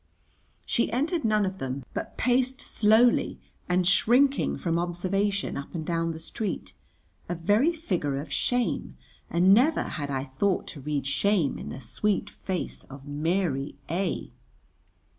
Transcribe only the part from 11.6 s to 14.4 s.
the sweet face of Mary A